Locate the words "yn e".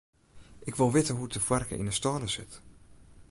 1.81-1.95